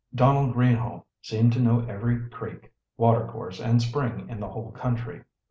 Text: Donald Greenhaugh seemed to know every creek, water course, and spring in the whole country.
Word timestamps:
Donald 0.15 0.55
Greenhaugh 0.55 1.03
seemed 1.21 1.53
to 1.53 1.59
know 1.61 1.85
every 1.85 2.27
creek, 2.31 2.73
water 2.97 3.27
course, 3.27 3.59
and 3.59 3.79
spring 3.79 4.27
in 4.29 4.39
the 4.39 4.49
whole 4.49 4.71
country. 4.71 5.21